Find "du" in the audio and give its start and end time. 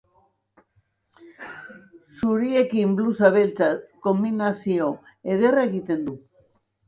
6.09-6.17